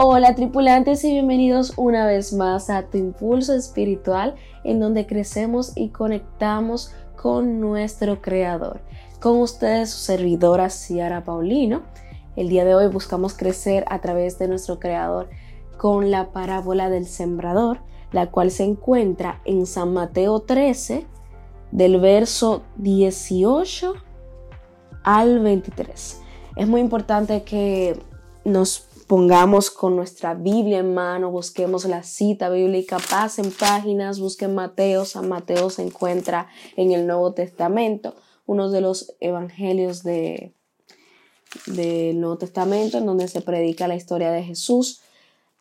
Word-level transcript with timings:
Hola 0.00 0.36
tripulantes 0.36 1.02
y 1.02 1.10
bienvenidos 1.10 1.72
una 1.76 2.06
vez 2.06 2.32
más 2.32 2.70
a 2.70 2.84
tu 2.84 2.98
impulso 2.98 3.52
espiritual 3.52 4.36
en 4.62 4.78
donde 4.78 5.08
crecemos 5.08 5.72
y 5.74 5.88
conectamos 5.88 6.92
con 7.20 7.60
nuestro 7.60 8.22
creador. 8.22 8.80
Con 9.20 9.40
ustedes 9.40 9.90
su 9.90 9.98
servidora 9.98 10.70
Ciara 10.70 11.24
Paulino. 11.24 11.82
El 12.36 12.48
día 12.48 12.64
de 12.64 12.76
hoy 12.76 12.86
buscamos 12.86 13.34
crecer 13.34 13.84
a 13.88 14.00
través 14.00 14.38
de 14.38 14.46
nuestro 14.46 14.78
creador 14.78 15.30
con 15.78 16.12
la 16.12 16.30
parábola 16.30 16.90
del 16.90 17.06
sembrador, 17.06 17.80
la 18.12 18.30
cual 18.30 18.52
se 18.52 18.62
encuentra 18.62 19.42
en 19.46 19.66
San 19.66 19.92
Mateo 19.94 20.38
13 20.38 21.08
del 21.72 21.98
verso 21.98 22.62
18 22.76 23.94
al 25.02 25.40
23. 25.40 26.20
Es 26.54 26.68
muy 26.68 26.82
importante 26.82 27.42
que 27.42 27.98
nos 28.44 28.88
pongamos 29.08 29.70
con 29.70 29.96
nuestra 29.96 30.34
Biblia 30.34 30.78
en 30.78 30.92
mano, 30.94 31.30
busquemos 31.30 31.86
la 31.86 32.02
cita 32.02 32.50
bíblica, 32.50 32.98
pasen 32.98 33.50
páginas, 33.50 34.20
busquen 34.20 34.54
Mateo, 34.54 35.06
San 35.06 35.28
Mateo 35.28 35.70
se 35.70 35.82
encuentra 35.82 36.48
en 36.76 36.92
el 36.92 37.06
Nuevo 37.06 37.32
Testamento, 37.32 38.14
uno 38.46 38.70
de 38.70 38.82
los 38.82 39.14
evangelios 39.20 40.02
de, 40.02 40.52
del 41.66 42.20
Nuevo 42.20 42.36
Testamento 42.36 42.98
en 42.98 43.06
donde 43.06 43.28
se 43.28 43.40
predica 43.40 43.88
la 43.88 43.96
historia 43.96 44.30
de 44.30 44.42
Jesús. 44.42 45.00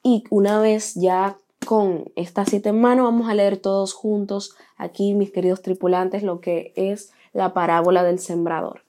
Y 0.04 0.26
una 0.30 0.60
vez 0.60 0.96
ya 0.96 1.38
con 1.66 2.12
esta 2.18 2.46
cita 2.46 2.70
en 2.70 2.82
mano, 2.82 3.06
vamos 3.06 3.30
a 3.30 3.34
leer 3.34 3.58
todos 3.58 3.94
juntos 3.94 4.56
aquí, 4.76 5.14
mis 5.14 5.32
queridos 5.32 5.62
tripulantes, 5.62 6.22
lo 6.22 6.42
que 6.42 6.74
es 6.76 7.12
la 7.32 7.54
parábola 7.54 8.04
del 8.04 8.20
sembrador. 8.20 8.84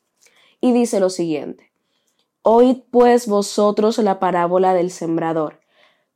Y 0.61 0.73
dice 0.73 0.99
lo 0.99 1.11
siguiente. 1.11 1.68
Oíd 2.51 2.79
pues 2.91 3.27
vosotros 3.27 3.99
la 3.99 4.19
parábola 4.19 4.73
del 4.73 4.91
sembrador. 4.91 5.61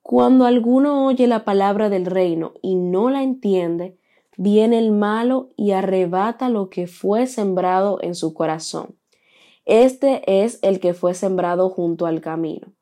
Cuando 0.01 0.47
alguno 0.47 1.05
oye 1.05 1.27
la 1.27 1.45
palabra 1.45 1.91
del 1.91 2.07
reino 2.07 2.55
y 2.63 2.75
no 2.75 3.11
la 3.11 3.23
entiende, 3.23 3.99
viene 4.39 4.79
el 4.79 4.93
malo 4.93 5.51
y 5.59 5.73
arrebata 5.73 6.49
lo 6.49 6.71
que 6.71 6.87
fue 6.87 7.27
sembrado 7.27 7.99
en 8.01 8.15
su 8.15 8.33
corazón. 8.33 8.99
Este 9.67 10.23
es 10.43 10.59
el 10.63 10.81
que 10.81 10.95
fue 10.95 11.13
sembrado 11.13 11.69
junto 11.69 12.07
al 12.07 12.23
camino. 12.23 12.73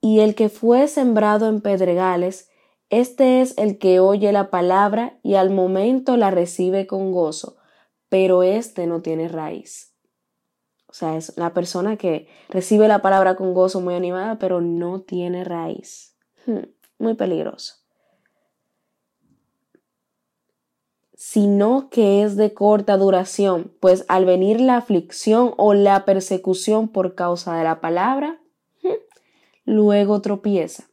Y 0.00 0.20
el 0.20 0.34
que 0.34 0.48
fue 0.48 0.88
sembrado 0.88 1.50
en 1.50 1.60
pedregales, 1.60 2.48
este 2.88 3.42
es 3.42 3.58
el 3.58 3.76
que 3.76 4.00
oye 4.00 4.32
la 4.32 4.48
palabra 4.48 5.18
y 5.22 5.34
al 5.34 5.50
momento 5.50 6.16
la 6.16 6.30
recibe 6.30 6.86
con 6.86 7.12
gozo, 7.12 7.58
pero 8.08 8.42
éste 8.42 8.86
no 8.86 9.02
tiene 9.02 9.28
raíz 9.28 9.87
o 10.88 10.94
sea, 10.94 11.16
es 11.16 11.36
la 11.36 11.52
persona 11.52 11.96
que 11.96 12.28
recibe 12.48 12.88
la 12.88 13.02
palabra 13.02 13.36
con 13.36 13.52
gozo, 13.52 13.80
muy 13.80 13.94
animada, 13.94 14.38
pero 14.38 14.62
no 14.62 15.02
tiene 15.02 15.44
raíz. 15.44 16.16
Hmm, 16.46 16.64
muy 16.98 17.14
peligroso. 17.14 17.74
Sino 21.14 21.90
que 21.90 22.22
es 22.22 22.36
de 22.36 22.54
corta 22.54 22.96
duración, 22.96 23.72
pues 23.80 24.06
al 24.08 24.24
venir 24.24 24.60
la 24.60 24.78
aflicción 24.78 25.52
o 25.58 25.74
la 25.74 26.06
persecución 26.06 26.88
por 26.88 27.14
causa 27.14 27.54
de 27.56 27.64
la 27.64 27.82
palabra, 27.82 28.40
hmm, 28.82 28.88
luego 29.66 30.22
tropieza. 30.22 30.84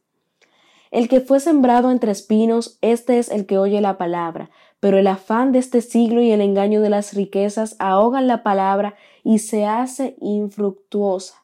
El 0.90 1.08
que 1.08 1.20
fue 1.20 1.40
sembrado 1.40 1.90
entre 1.90 2.12
espinos, 2.12 2.78
este 2.82 3.18
es 3.18 3.30
el 3.30 3.46
que 3.46 3.56
oye 3.56 3.80
la 3.80 3.96
palabra, 3.96 4.50
pero 4.80 4.98
el 4.98 5.06
afán 5.06 5.52
de 5.52 5.58
este 5.58 5.80
siglo 5.80 6.20
y 6.20 6.30
el 6.30 6.40
engaño 6.40 6.80
de 6.80 6.90
las 6.90 7.14
riquezas 7.14 7.76
ahogan 7.78 8.26
la 8.26 8.42
palabra 8.42 8.94
y 9.24 9.38
se 9.38 9.66
hace 9.66 10.16
infructuosa. 10.20 11.42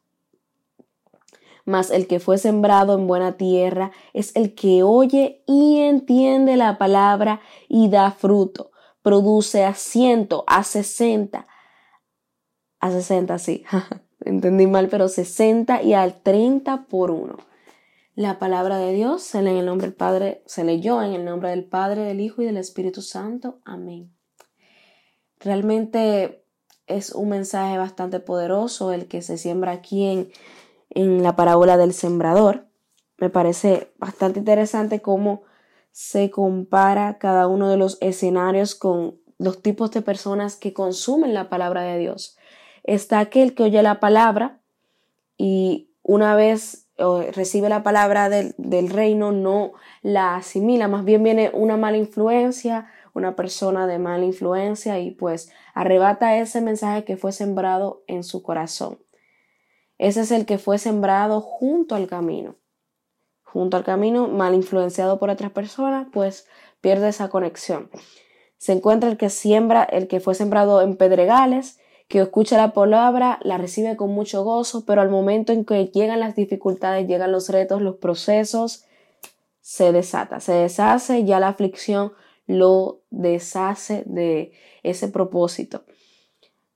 Mas 1.64 1.90
el 1.90 2.06
que 2.06 2.20
fue 2.20 2.38
sembrado 2.38 2.98
en 2.98 3.06
buena 3.06 3.36
tierra 3.36 3.92
es 4.12 4.34
el 4.34 4.54
que 4.54 4.82
oye 4.82 5.42
y 5.46 5.80
entiende 5.80 6.56
la 6.56 6.76
palabra 6.76 7.40
y 7.68 7.88
da 7.88 8.10
fruto, 8.10 8.72
produce 9.02 9.64
a 9.64 9.74
ciento, 9.74 10.44
a 10.46 10.64
sesenta, 10.64 11.46
a 12.80 12.90
sesenta, 12.90 13.38
sí, 13.38 13.64
entendí 14.24 14.66
mal, 14.66 14.88
pero 14.88 15.08
sesenta 15.08 15.82
y 15.82 15.94
al 15.94 16.20
treinta 16.22 16.84
por 16.88 17.10
uno. 17.10 17.36
La 18.14 18.38
palabra 18.38 18.76
de 18.76 18.92
Dios 18.92 19.22
se 19.22 19.40
lee 19.40 19.52
en 19.52 19.56
el 19.56 19.66
nombre 19.66 19.86
del 19.86 19.96
Padre, 19.96 20.42
se 20.44 20.64
leyó 20.64 21.02
en 21.02 21.14
el 21.14 21.24
nombre 21.24 21.48
del 21.48 21.64
Padre, 21.64 22.02
del 22.02 22.20
Hijo 22.20 22.42
y 22.42 22.44
del 22.44 22.58
Espíritu 22.58 23.00
Santo. 23.00 23.60
Amén. 23.64 24.14
Realmente 25.40 26.44
es 26.86 27.12
un 27.12 27.30
mensaje 27.30 27.78
bastante 27.78 28.20
poderoso 28.20 28.92
el 28.92 29.08
que 29.08 29.22
se 29.22 29.38
siembra 29.38 29.72
aquí 29.72 30.04
en, 30.04 30.30
en 30.90 31.22
la 31.22 31.36
parábola 31.36 31.78
del 31.78 31.94
sembrador. 31.94 32.66
Me 33.16 33.30
parece 33.30 33.94
bastante 33.96 34.40
interesante 34.40 35.00
cómo 35.00 35.44
se 35.90 36.30
compara 36.30 37.16
cada 37.18 37.48
uno 37.48 37.70
de 37.70 37.78
los 37.78 37.96
escenarios 38.02 38.74
con 38.74 39.18
los 39.38 39.62
tipos 39.62 39.90
de 39.90 40.02
personas 40.02 40.56
que 40.56 40.74
consumen 40.74 41.32
la 41.32 41.48
palabra 41.48 41.82
de 41.82 41.98
Dios. 41.98 42.36
Está 42.84 43.20
aquel 43.20 43.54
que 43.54 43.62
oye 43.62 43.82
la 43.82 44.00
palabra 44.00 44.60
y 45.38 45.88
una 46.02 46.36
vez 46.36 46.81
recibe 47.32 47.68
la 47.68 47.82
palabra 47.82 48.28
del, 48.28 48.54
del, 48.58 48.90
reino, 48.90 49.32
no 49.32 49.72
la 50.02 50.36
asimila, 50.36 50.88
más 50.88 51.04
bien 51.04 51.22
viene 51.22 51.50
una 51.52 51.76
mala 51.76 51.96
influencia, 51.96 52.88
una 53.14 53.36
persona 53.36 53.86
de 53.86 53.98
mala 53.98 54.24
influencia 54.24 54.98
y 54.98 55.10
pues 55.10 55.50
arrebata 55.74 56.36
ese 56.38 56.60
mensaje 56.60 57.04
que 57.04 57.16
fue 57.16 57.32
sembrado 57.32 58.02
en 58.06 58.24
su 58.24 58.42
corazón. 58.42 58.98
Ese 59.98 60.22
es 60.22 60.30
el 60.32 60.46
que 60.46 60.58
fue 60.58 60.78
sembrado 60.78 61.40
junto 61.40 61.94
al 61.94 62.08
camino. 62.08 62.56
Junto 63.44 63.76
al 63.76 63.84
camino, 63.84 64.28
mal 64.28 64.54
influenciado 64.54 65.18
por 65.18 65.30
otras 65.30 65.52
personas, 65.52 66.08
pues 66.12 66.48
pierde 66.80 67.08
esa 67.08 67.28
conexión. 67.28 67.90
Se 68.56 68.72
encuentra 68.72 69.10
el 69.10 69.16
que 69.16 69.28
siembra, 69.28 69.84
el 69.84 70.08
que 70.08 70.20
fue 70.20 70.34
sembrado 70.34 70.82
en 70.82 70.96
pedregales, 70.96 71.78
que 72.12 72.20
escucha 72.20 72.58
la 72.58 72.74
palabra, 72.74 73.40
la 73.42 73.56
recibe 73.56 73.96
con 73.96 74.10
mucho 74.10 74.44
gozo, 74.44 74.84
pero 74.84 75.00
al 75.00 75.08
momento 75.08 75.54
en 75.54 75.64
que 75.64 75.86
llegan 75.86 76.20
las 76.20 76.36
dificultades, 76.36 77.08
llegan 77.08 77.32
los 77.32 77.48
retos, 77.48 77.80
los 77.80 77.96
procesos, 77.96 78.84
se 79.62 79.92
desata, 79.92 80.38
se 80.38 80.52
deshace, 80.52 81.24
ya 81.24 81.40
la 81.40 81.48
aflicción 81.48 82.12
lo 82.46 83.00
deshace 83.08 84.02
de 84.04 84.52
ese 84.82 85.08
propósito. 85.08 85.84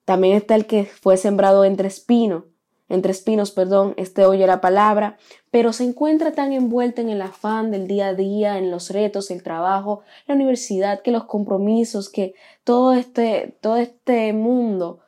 También 0.07 0.39
está 0.39 0.55
el 0.55 0.65
que 0.65 0.87
fue 0.87 1.19
sembrado 1.19 1.67
entre 1.67 1.89
espinos, 1.89 2.45
entre 2.89 3.13
espinos, 3.13 3.51
perdón, 3.51 3.93
este 3.99 4.25
oye 4.25 4.47
la 4.47 4.63
palabra, 4.63 5.19
pero 5.51 5.75
se 5.75 5.85
encuentra 5.85 6.33
tan 6.33 6.55
envuelto 6.55 7.03
en 7.03 7.11
el 7.11 7.21
afán 7.21 7.71
del 7.71 7.89
día 7.89 8.07
a 8.07 8.15
día, 8.15 8.57
en 8.57 8.71
los 8.71 8.89
retos, 8.89 9.31
el 9.31 9.43
trabajo, 9.43 10.01
la 10.27 10.35
universidad, 10.35 11.03
que 11.03 11.11
los 11.11 11.25
compromisos, 11.25 12.09
que 12.09 12.33
todo 12.65 12.95
este, 12.95 13.55
todo 13.61 13.77
este 13.77 14.33
mundo 14.33 15.01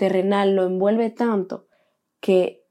terrenal 0.00 0.56
lo 0.56 0.64
envuelve 0.64 1.10
tanto 1.10 1.66
que 2.20 2.64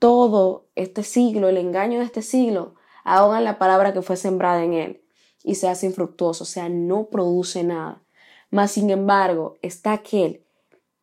todo 0.00 0.66
este 0.74 1.04
siglo, 1.04 1.48
el 1.48 1.56
engaño 1.56 2.00
de 2.00 2.06
este 2.06 2.22
siglo, 2.22 2.74
ahogan 3.04 3.44
la 3.44 3.56
palabra 3.56 3.92
que 3.92 4.02
fue 4.02 4.16
sembrada 4.16 4.64
en 4.64 4.72
él 4.72 5.04
y 5.44 5.54
se 5.54 5.68
hace 5.68 5.86
infructuoso, 5.86 6.42
o 6.42 6.46
sea, 6.48 6.68
no 6.68 7.06
produce 7.06 7.62
nada. 7.62 8.02
Mas, 8.50 8.72
sin 8.72 8.90
embargo, 8.90 9.58
está 9.62 9.92
aquel 9.92 10.44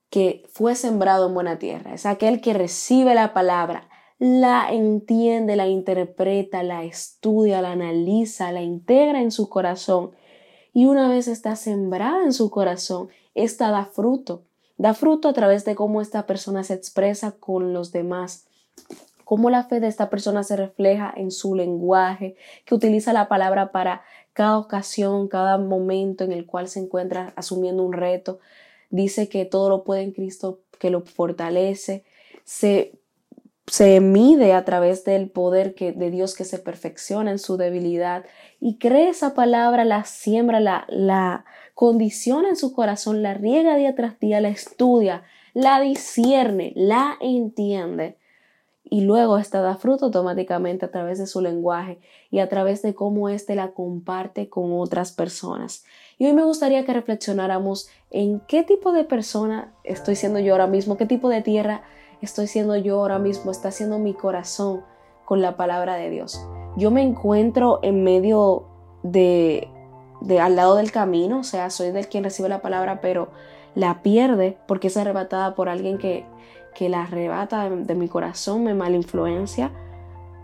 que 0.09 0.43
fue 0.51 0.75
sembrado 0.75 1.27
en 1.27 1.33
buena 1.33 1.59
tierra, 1.59 1.93
es 1.93 2.05
aquel 2.05 2.41
que 2.41 2.53
recibe 2.53 3.15
la 3.15 3.33
palabra, 3.33 3.87
la 4.19 4.73
entiende, 4.73 5.55
la 5.55 5.67
interpreta, 5.67 6.61
la 6.61 6.83
estudia, 6.83 7.61
la 7.61 7.71
analiza, 7.71 8.51
la 8.51 8.63
integra 8.63 9.21
en 9.21 9.31
su 9.31 9.47
corazón 9.47 10.11
y 10.73 10.87
una 10.87 11.07
vez 11.07 11.29
está 11.29 11.55
sembrada 11.55 12.25
en 12.25 12.33
su 12.33 12.49
corazón, 12.49 13.07
esta 13.33 13.71
da 13.71 13.85
fruto 13.85 14.43
Da 14.77 14.93
fruto 14.93 15.27
a 15.27 15.33
través 15.33 15.65
de 15.65 15.75
cómo 15.75 16.01
esta 16.01 16.25
persona 16.25 16.63
se 16.63 16.75
expresa 16.75 17.31
con 17.31 17.73
los 17.73 17.91
demás, 17.91 18.45
cómo 19.23 19.49
la 19.49 19.63
fe 19.63 19.79
de 19.79 19.87
esta 19.87 20.09
persona 20.09 20.43
se 20.43 20.55
refleja 20.55 21.13
en 21.15 21.31
su 21.31 21.55
lenguaje, 21.55 22.35
que 22.63 22.75
utiliza 22.75 23.11
la 23.11 23.27
palabra 23.27 23.71
para 23.71 24.03
cada 24.33 24.59
ocasión, 24.59 25.27
cada 25.27 25.57
momento 25.57 26.23
en 26.23 26.31
el 26.31 26.45
cual 26.45 26.67
se 26.67 26.79
encuentra 26.79 27.33
asumiendo 27.35 27.83
un 27.83 27.93
reto. 27.93 28.39
Dice 28.91 29.29
que 29.29 29.45
todo 29.45 29.69
lo 29.69 29.83
puede 29.83 30.03
en 30.03 30.11
Cristo 30.11 30.59
que 30.77 30.91
lo 30.91 31.01
fortalece. 31.01 32.05
Se, 32.43 32.93
se 33.65 33.99
mide 33.99 34.53
a 34.53 34.63
través 34.63 35.03
del 35.03 35.29
poder 35.29 35.73
que, 35.73 35.91
de 35.91 36.11
Dios 36.11 36.35
que 36.35 36.45
se 36.45 36.59
perfecciona 36.59 37.31
en 37.31 37.39
su 37.39 37.57
debilidad 37.57 38.25
y 38.59 38.77
cree 38.77 39.09
esa 39.09 39.33
palabra, 39.33 39.85
la 39.85 40.05
siembra, 40.05 40.59
la, 40.59 40.85
la 40.87 41.45
condiciona 41.77 42.49
en 42.49 42.55
su 42.55 42.73
corazón, 42.73 43.21
la 43.21 43.35
riega 43.35 43.75
día 43.75 43.93
tras 43.93 44.19
día, 44.19 44.41
la 44.41 44.49
estudia, 44.49 45.21
la 45.53 45.79
discierne, 45.79 46.73
la 46.75 47.15
entiende 47.21 48.17
y 48.83 49.01
luego 49.01 49.37
esta 49.37 49.61
da 49.61 49.75
fruto 49.75 50.05
automáticamente 50.05 50.87
a 50.87 50.89
través 50.89 51.19
de 51.19 51.27
su 51.27 51.39
lenguaje 51.39 51.99
y 52.31 52.39
a 52.39 52.49
través 52.49 52.81
de 52.81 52.95
cómo 52.95 53.29
éste 53.29 53.53
la 53.53 53.73
comparte 53.73 54.49
con 54.49 54.73
otras 54.73 55.11
personas. 55.11 55.85
Y 56.17 56.25
hoy 56.25 56.33
me 56.33 56.43
gustaría 56.43 56.83
que 56.83 56.93
reflexionáramos 56.93 57.89
en 58.09 58.39
qué 58.47 58.63
tipo 58.63 58.91
de 58.91 59.03
persona 59.03 59.71
estoy 59.83 60.15
siendo 60.15 60.39
yo 60.39 60.53
ahora 60.53 60.65
mismo, 60.65 60.97
qué 60.97 61.05
tipo 61.05 61.29
de 61.29 61.43
tierra 61.43 61.83
estoy 62.23 62.47
siendo 62.47 62.75
yo 62.75 63.01
ahora 63.01 63.19
mismo, 63.19 63.51
está 63.51 63.69
siendo 63.69 63.99
mi 63.99 64.15
corazón 64.15 64.81
con 65.25 65.43
la 65.43 65.55
palabra 65.57 65.93
de 65.93 66.09
Dios. 66.09 66.43
Yo 66.75 66.89
me 66.89 67.03
encuentro 67.03 67.81
en 67.83 68.03
medio 68.03 68.65
de, 69.03 69.69
de 70.21 70.39
al 70.39 70.55
lado 70.55 70.75
del 70.75 70.91
camino, 70.91 71.39
o 71.39 71.43
sea, 71.43 71.69
soy 71.69 71.91
del 71.91 72.07
quien 72.07 72.23
recibe 72.23 72.49
la 72.49 72.61
palabra, 72.61 73.01
pero 73.01 73.29
la 73.75 74.01
pierde 74.01 74.57
porque 74.67 74.87
es 74.87 74.97
arrebatada 74.97 75.55
por 75.55 75.69
alguien 75.69 75.97
que, 75.97 76.25
que 76.73 76.89
la 76.89 77.03
arrebata 77.03 77.69
de, 77.69 77.83
de 77.83 77.95
mi 77.95 78.07
corazón, 78.07 78.63
me 78.63 78.73
malinfluencia. 78.73 79.71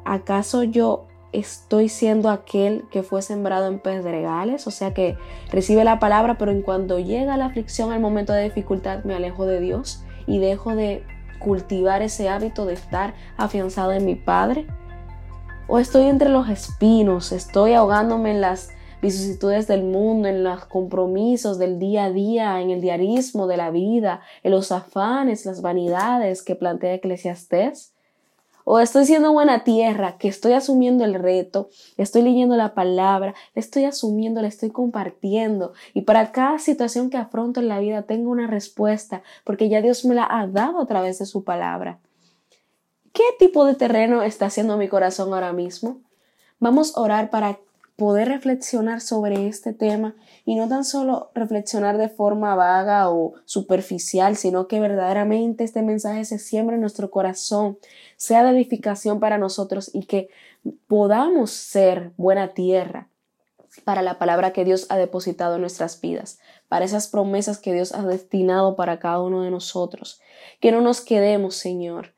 ¿Acaso 0.05 0.63
yo 0.63 1.07
estoy 1.33 1.89
siendo 1.89 2.29
aquel 2.29 2.85
que 2.91 3.03
fue 3.03 3.21
sembrado 3.21 3.67
en 3.67 3.79
pedregales, 3.79 4.67
o 4.67 4.71
sea 4.71 4.93
que 4.93 5.17
recibe 5.51 5.83
la 5.83 5.99
palabra, 5.99 6.37
pero 6.37 6.51
en 6.51 6.61
cuanto 6.61 6.99
llega 6.99 7.37
la 7.37 7.47
aflicción, 7.47 7.91
al 7.91 7.99
momento 7.99 8.33
de 8.33 8.43
dificultad, 8.43 9.03
me 9.03 9.15
alejo 9.15 9.45
de 9.45 9.59
Dios 9.59 10.05
y 10.27 10.39
dejo 10.39 10.75
de 10.75 11.03
cultivar 11.39 12.01
ese 12.01 12.29
hábito 12.29 12.65
de 12.65 12.73
estar 12.73 13.15
afianzado 13.35 13.91
en 13.91 14.05
mi 14.05 14.15
Padre. 14.15 14.67
O 15.67 15.79
estoy 15.79 16.03
entre 16.03 16.29
los 16.29 16.49
espinos, 16.49 17.31
estoy 17.31 17.73
ahogándome 17.73 18.31
en 18.31 18.41
las 18.41 18.69
vicisitudes 19.03 19.67
del 19.67 19.83
mundo, 19.83 20.27
en 20.27 20.43
los 20.43 20.65
compromisos 20.65 21.59
del 21.59 21.77
día 21.77 22.05
a 22.05 22.11
día, 22.11 22.59
en 22.61 22.71
el 22.71 22.81
diarismo 22.81 23.45
de 23.45 23.57
la 23.57 23.69
vida, 23.69 24.21
en 24.41 24.51
los 24.51 24.71
afanes, 24.71 25.45
las 25.45 25.61
vanidades 25.61 26.41
que 26.41 26.55
plantea 26.55 26.95
Eclesiastés 26.95 27.93
o 28.65 28.79
estoy 28.79 29.05
siendo 29.05 29.33
buena 29.33 29.63
tierra, 29.63 30.17
que 30.17 30.29
estoy 30.29 30.53
asumiendo 30.53 31.03
el 31.03 31.15
reto, 31.15 31.69
estoy 31.97 32.21
leyendo 32.21 32.55
la 32.55 32.73
palabra, 32.73 33.33
estoy 33.55 33.83
asumiendo, 33.83 34.41
le 34.41 34.47
estoy 34.47 34.69
compartiendo. 34.69 35.73
Y 35.93 36.03
para 36.03 36.31
cada 36.31 36.59
situación 36.59 37.09
que 37.09 37.17
afronto 37.17 37.59
en 37.59 37.67
la 37.67 37.79
vida 37.79 38.03
tengo 38.03 38.31
una 38.31 38.47
respuesta, 38.47 39.21
porque 39.43 39.67
ya 39.67 39.81
Dios 39.81 40.05
me 40.05 40.15
la 40.15 40.27
ha 40.29 40.47
dado 40.47 40.81
a 40.81 40.85
través 40.85 41.19
de 41.19 41.25
su 41.25 41.43
palabra. 41.43 41.99
¿Qué 43.11 43.23
tipo 43.37 43.65
de 43.65 43.75
terreno 43.75 44.23
está 44.23 44.45
haciendo 44.45 44.77
mi 44.77 44.87
corazón 44.87 45.33
ahora 45.33 45.51
mismo? 45.51 45.99
Vamos 46.59 46.95
a 46.95 47.01
orar 47.01 47.29
para 47.29 47.59
poder 47.95 48.27
reflexionar 48.27 49.01
sobre 49.01 49.47
este 49.47 49.73
tema 49.73 50.15
y 50.45 50.55
no 50.55 50.67
tan 50.67 50.83
solo 50.83 51.31
reflexionar 51.35 51.97
de 51.97 52.09
forma 52.09 52.55
vaga 52.55 53.09
o 53.09 53.33
superficial, 53.45 54.35
sino 54.35 54.67
que 54.67 54.79
verdaderamente 54.79 55.63
este 55.63 55.83
mensaje 55.83 56.25
se 56.25 56.39
siembra 56.39 56.75
en 56.75 56.81
nuestro 56.81 57.11
corazón, 57.11 57.77
sea 58.17 58.43
de 58.43 58.51
edificación 58.51 59.19
para 59.19 59.37
nosotros 59.37 59.91
y 59.93 60.05
que 60.05 60.29
podamos 60.87 61.51
ser 61.51 62.11
buena 62.17 62.53
tierra 62.53 63.09
para 63.85 64.01
la 64.01 64.19
palabra 64.19 64.53
que 64.53 64.65
Dios 64.65 64.85
ha 64.89 64.97
depositado 64.97 65.55
en 65.55 65.61
nuestras 65.61 65.99
vidas, 65.99 66.39
para 66.67 66.85
esas 66.85 67.07
promesas 67.07 67.57
que 67.57 67.73
Dios 67.73 67.93
ha 67.93 68.03
destinado 68.03 68.75
para 68.75 68.99
cada 68.99 69.21
uno 69.21 69.41
de 69.43 69.51
nosotros. 69.51 70.21
Que 70.59 70.71
no 70.71 70.81
nos 70.81 71.01
quedemos, 71.01 71.55
Señor, 71.55 72.13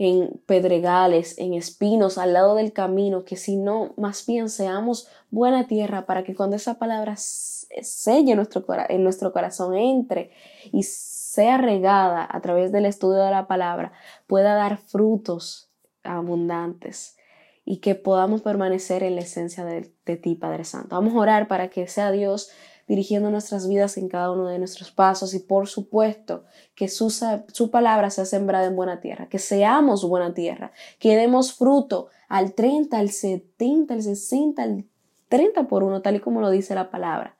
en 0.00 0.40
pedregales, 0.46 1.36
en 1.36 1.52
espinos, 1.52 2.16
al 2.16 2.32
lado 2.32 2.54
del 2.54 2.72
camino, 2.72 3.22
que 3.26 3.36
si 3.36 3.58
no, 3.58 3.92
más 3.98 4.24
bien 4.24 4.48
seamos 4.48 5.08
buena 5.30 5.66
tierra 5.66 6.06
para 6.06 6.24
que 6.24 6.34
cuando 6.34 6.56
esa 6.56 6.78
palabra 6.78 7.16
selle 7.18 8.34
nuestro, 8.34 8.64
en 8.88 9.04
nuestro 9.04 9.30
corazón, 9.34 9.76
entre 9.76 10.30
y 10.72 10.84
sea 10.84 11.58
regada 11.58 12.26
a 12.30 12.40
través 12.40 12.72
del 12.72 12.86
estudio 12.86 13.22
de 13.22 13.30
la 13.30 13.46
palabra, 13.46 13.92
pueda 14.26 14.54
dar 14.54 14.78
frutos 14.78 15.70
abundantes 16.02 17.18
y 17.66 17.76
que 17.80 17.94
podamos 17.94 18.40
permanecer 18.40 19.02
en 19.02 19.16
la 19.16 19.20
esencia 19.20 19.66
de, 19.66 19.92
de 20.06 20.16
ti, 20.16 20.34
Padre 20.34 20.64
Santo. 20.64 20.96
Vamos 20.96 21.12
a 21.12 21.18
orar 21.18 21.46
para 21.46 21.68
que 21.68 21.86
sea 21.86 22.10
Dios 22.10 22.50
dirigiendo 22.90 23.30
nuestras 23.30 23.68
vidas 23.68 23.96
en 23.98 24.08
cada 24.08 24.32
uno 24.32 24.48
de 24.48 24.58
nuestros 24.58 24.90
pasos 24.90 25.32
y 25.32 25.38
por 25.38 25.68
supuesto 25.68 26.42
que 26.74 26.88
su, 26.88 27.08
su 27.08 27.70
palabra 27.70 28.10
sea 28.10 28.24
sembrada 28.24 28.66
en 28.66 28.74
buena 28.74 29.00
tierra, 29.00 29.28
que 29.28 29.38
seamos 29.38 30.04
buena 30.04 30.34
tierra, 30.34 30.72
que 30.98 31.14
demos 31.14 31.52
fruto 31.52 32.08
al 32.28 32.52
30, 32.52 32.98
al 32.98 33.10
70, 33.10 33.94
al 33.94 34.02
60, 34.02 34.60
al 34.60 34.84
30 35.28 35.68
por 35.68 35.84
uno, 35.84 36.02
tal 36.02 36.16
y 36.16 36.20
como 36.20 36.40
lo 36.40 36.50
dice 36.50 36.74
la 36.74 36.90
palabra. 36.90 37.36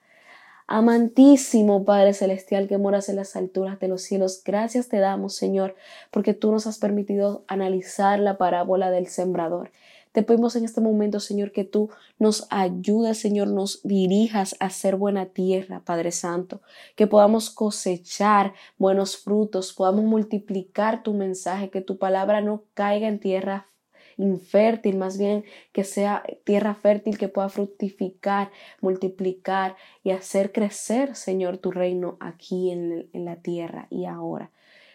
Amantísimo 0.68 1.84
Padre 1.84 2.14
Celestial 2.14 2.68
que 2.68 2.78
moras 2.78 3.08
en 3.08 3.16
las 3.16 3.34
alturas 3.34 3.80
de 3.80 3.88
los 3.88 4.02
cielos, 4.02 4.42
gracias 4.44 4.88
te 4.88 4.98
damos, 4.98 5.34
Señor, 5.34 5.74
porque 6.12 6.32
tú 6.32 6.52
nos 6.52 6.68
has 6.68 6.78
permitido 6.78 7.44
analizar 7.48 8.20
la 8.20 8.38
parábola 8.38 8.92
del 8.92 9.08
sembrador. 9.08 9.72
Te 10.12 10.24
pedimos 10.24 10.56
en 10.56 10.64
este 10.64 10.80
momento, 10.80 11.20
Señor, 11.20 11.52
que 11.52 11.62
tú 11.62 11.88
nos 12.18 12.48
ayudes, 12.50 13.18
Señor, 13.18 13.46
nos 13.48 13.80
dirijas 13.84 14.56
a 14.58 14.68
ser 14.70 14.96
buena 14.96 15.26
tierra, 15.26 15.82
Padre 15.84 16.10
Santo, 16.10 16.62
que 16.96 17.06
podamos 17.06 17.48
cosechar 17.48 18.52
buenos 18.76 19.16
frutos, 19.16 19.72
podamos 19.72 20.04
multiplicar 20.04 21.04
tu 21.04 21.14
mensaje, 21.14 21.70
que 21.70 21.80
tu 21.80 21.96
palabra 21.96 22.40
no 22.40 22.64
caiga 22.74 23.06
en 23.06 23.20
tierra 23.20 23.68
infértil, 24.16 24.98
más 24.98 25.16
bien 25.16 25.44
que 25.72 25.84
sea 25.84 26.24
tierra 26.42 26.74
fértil 26.74 27.16
que 27.16 27.28
pueda 27.28 27.48
fructificar, 27.48 28.50
multiplicar 28.80 29.76
y 30.02 30.10
hacer 30.10 30.50
crecer, 30.50 31.14
Señor, 31.14 31.58
tu 31.58 31.70
reino 31.70 32.16
aquí 32.18 32.72
en, 32.72 33.08
en 33.12 33.24
la 33.24 33.36
tierra 33.36 33.86
y 33.90 34.06
ahora. 34.06 34.50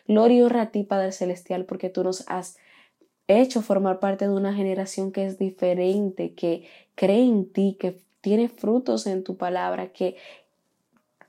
Gloria 0.08 0.62
a 0.62 0.72
ti, 0.72 0.84
Padre 0.84 1.14
Celestial, 1.14 1.66
porque 1.66 1.90
tú 1.90 2.04
nos 2.04 2.26
has 2.28 2.58
hecho 3.28 3.62
formar 3.62 4.00
parte 4.00 4.28
de 4.28 4.34
una 4.34 4.54
generación 4.54 5.12
que 5.12 5.26
es 5.26 5.38
diferente, 5.38 6.34
que 6.34 6.68
cree 6.96 7.26
en 7.26 7.52
ti, 7.52 7.78
que 7.80 8.00
tiene 8.22 8.50
frutos 8.50 9.08
en 9.08 9.24
tu 9.24 9.38
palabra, 9.38 9.88
que 9.88 10.16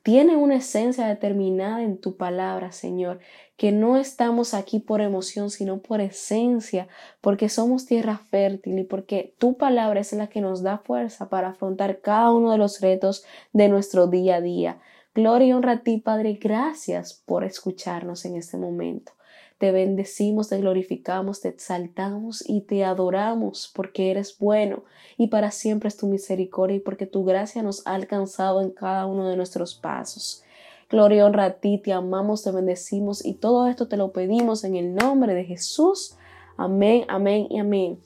tiene 0.03 0.37
una 0.37 0.55
esencia 0.55 1.09
determinada 1.09 1.83
en 1.83 1.99
tu 1.99 2.17
palabra, 2.17 2.71
Señor, 2.71 3.19
que 3.57 3.73
no 3.73 3.97
estamos 3.97 4.55
aquí 4.55 4.79
por 4.79 5.01
emoción, 5.01 5.51
sino 5.51 5.79
por 5.79 6.01
esencia, 6.01 6.87
porque 7.21 7.49
somos 7.49 7.87
tierra 7.87 8.17
fértil 8.31 8.79
y 8.79 8.85
porque 8.85 9.35
tu 9.39 9.57
palabra 9.57 9.99
es 9.99 10.13
la 10.13 10.29
que 10.29 10.41
nos 10.41 10.63
da 10.63 10.79
fuerza 10.79 11.29
para 11.29 11.49
afrontar 11.49 12.03
cada 12.03 12.31
uno 12.33 12.53
de 12.53 12.59
los 12.59 12.81
retos 12.81 13.25
de 13.53 13.69
nuestro 13.69 14.07
día 14.07 14.37
a 14.37 14.41
día. 14.41 14.81
Gloria 15.13 15.49
y 15.49 15.53
honra 15.55 15.73
a 15.73 15.83
ti, 15.83 15.99
Padre, 15.99 16.35
gracias 16.35 17.15
por 17.27 17.43
escucharnos 17.43 18.25
en 18.27 18.37
este 18.37 18.59
momento. 18.59 19.16
Te 19.58 19.73
bendecimos, 19.73 20.49
te 20.49 20.58
glorificamos, 20.58 21.41
te 21.41 21.49
exaltamos 21.49 22.44
y 22.47 22.61
te 22.62 22.85
adoramos 22.85 23.73
porque 23.75 24.11
eres 24.11 24.37
bueno 24.38 24.85
y 25.17 25.29
para 25.29 25.50
siempre 25.50 25.88
es 25.88 25.97
tu 25.97 26.06
misericordia 26.06 26.76
y 26.76 26.81
porque 26.81 27.06
tu 27.06 27.25
gracia 27.25 27.62
nos 27.62 27.87
ha 27.87 27.94
alcanzado 27.94 28.61
en 28.61 28.70
cada 28.70 29.06
uno 29.06 29.29
de 29.29 29.37
nuestros 29.37 29.75
pasos. 29.75 30.42
Gloria 30.90 31.19
y 31.19 31.21
honra 31.23 31.45
a 31.47 31.52
ti, 31.54 31.78
te 31.78 31.92
amamos, 31.92 32.42
te 32.45 32.50
bendecimos 32.50 33.25
y 33.25 33.35
todo 33.35 33.66
esto 33.66 33.88
te 33.88 33.97
lo 33.97 34.12
pedimos 34.12 34.62
en 34.62 34.76
el 34.76 34.95
nombre 34.95 35.35
de 35.35 35.45
Jesús. 35.45 36.16
Amén, 36.59 37.04
amén 37.09 37.47
y 37.50 37.59
amén. 37.59 37.99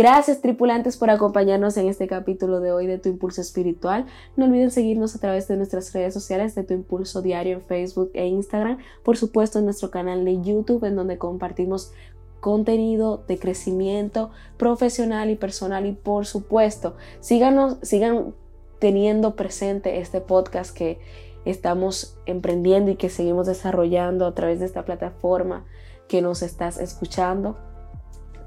Gracias 0.00 0.40
tripulantes 0.40 0.96
por 0.96 1.10
acompañarnos 1.10 1.76
en 1.76 1.86
este 1.86 2.06
capítulo 2.06 2.60
de 2.60 2.72
hoy 2.72 2.86
de 2.86 2.96
Tu 2.96 3.10
Impulso 3.10 3.42
Espiritual. 3.42 4.06
No 4.34 4.46
olviden 4.46 4.70
seguirnos 4.70 5.14
a 5.14 5.18
través 5.18 5.46
de 5.46 5.58
nuestras 5.58 5.92
redes 5.92 6.14
sociales 6.14 6.54
de 6.54 6.64
Tu 6.64 6.72
Impulso 6.72 7.20
Diario 7.20 7.58
en 7.58 7.62
Facebook 7.62 8.10
e 8.14 8.26
Instagram. 8.26 8.78
Por 9.02 9.18
supuesto 9.18 9.58
en 9.58 9.66
nuestro 9.66 9.90
canal 9.90 10.24
de 10.24 10.40
YouTube 10.40 10.84
en 10.84 10.96
donde 10.96 11.18
compartimos 11.18 11.92
contenido 12.40 13.24
de 13.28 13.38
crecimiento 13.38 14.30
profesional 14.56 15.28
y 15.28 15.36
personal 15.36 15.84
y 15.84 15.92
por 15.92 16.24
supuesto 16.24 16.96
síganos, 17.20 17.76
sigan 17.82 18.34
teniendo 18.78 19.36
presente 19.36 20.00
este 20.00 20.22
podcast 20.22 20.74
que 20.74 20.98
estamos 21.44 22.16
emprendiendo 22.24 22.90
y 22.90 22.96
que 22.96 23.10
seguimos 23.10 23.46
desarrollando 23.46 24.24
a 24.24 24.34
través 24.34 24.60
de 24.60 24.64
esta 24.64 24.86
plataforma 24.86 25.66
que 26.08 26.22
nos 26.22 26.40
estás 26.40 26.78
escuchando. 26.78 27.58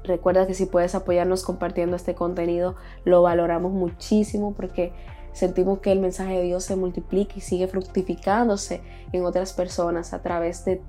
Recuerda 0.04 0.46
que 0.46 0.54
si 0.54 0.66
puedes 0.66 0.94
apoyarnos 0.94 1.42
compartiendo 1.42 1.96
este 1.96 2.14
contenido, 2.14 2.76
lo 3.04 3.22
valoramos 3.22 3.72
muchísimo 3.72 4.54
porque 4.54 4.92
sentimos 5.32 5.80
que 5.80 5.92
el 5.92 6.00
mensaje 6.00 6.34
de 6.34 6.42
Dios 6.42 6.64
se 6.64 6.76
multiplica 6.76 7.34
y 7.36 7.40
sigue 7.40 7.66
fructificándose 7.66 8.82
en 9.12 9.24
otras 9.24 9.52
personas 9.52 10.12
a 10.12 10.22
través 10.22 10.64
de 10.64 10.80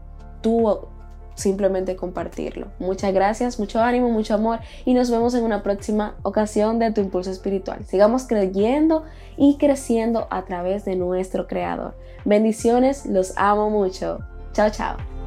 tu 0.42 0.88
simplemente 1.36 1.96
compartirlo. 1.96 2.68
Muchas 2.80 3.14
gracias, 3.14 3.60
mucho 3.60 3.82
ánimo, 3.82 4.10
mucho 4.10 4.34
amor 4.34 4.60
y 4.86 4.94
nos 4.94 5.12
vemos 5.12 5.34
en 5.34 5.44
una 5.44 5.64
próxima 5.64 6.16
ocasión 6.24 6.80
de 6.80 6.92
tu 6.92 7.02
impulso 7.02 7.30
espiritual. 7.30 7.86
Sigamos 7.86 8.26
creyendo 8.28 9.04
y 9.38 9.58
creciendo 9.58 10.28
a 10.30 10.46
través 10.46 10.86
de 10.86 10.96
nuestro 10.96 11.48
Creador. 11.48 11.96
Bendiciones, 12.24 13.06
los 13.06 13.34
amo 13.38 13.70
mucho. 13.70 14.20
Chao, 14.54 14.70
chao. 14.70 15.25